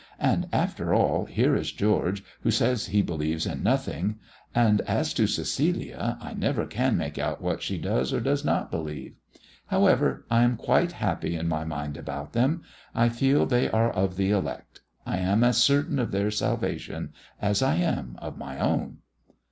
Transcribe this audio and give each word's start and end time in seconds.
And 0.17 0.47
after 0.51 0.95
all, 0.95 1.25
here 1.25 1.55
is 1.55 1.71
George 1.71 2.23
who 2.41 2.49
says 2.49 2.87
he 2.87 3.03
believes 3.03 3.45
in 3.45 3.61
nothing; 3.61 4.17
and 4.55 4.81
as 4.87 5.13
to 5.13 5.27
Cecilia, 5.27 6.17
I 6.19 6.33
never 6.33 6.65
can 6.65 6.97
make 6.97 7.19
out 7.19 7.39
what 7.39 7.61
she 7.61 7.77
does 7.77 8.11
or 8.11 8.19
does 8.19 8.43
not 8.43 8.71
believe. 8.71 9.13
However, 9.67 10.25
I 10.31 10.41
am 10.41 10.57
quite 10.57 10.93
happy 10.93 11.35
in 11.35 11.47
my 11.47 11.65
mind 11.65 11.97
about 11.97 12.33
them. 12.33 12.63
I 12.95 13.09
feel 13.09 13.45
they 13.45 13.69
are 13.69 13.91
of 13.91 14.15
the 14.17 14.31
elect. 14.31 14.81
I 15.05 15.17
am 15.17 15.43
as 15.43 15.57
certain 15.61 15.99
of 15.99 16.09
their 16.09 16.31
salvation 16.31 17.13
as 17.39 17.61
I 17.61 17.75
am 17.75 18.15
of 18.17 18.39
my 18.39 18.57
own." 18.59 19.01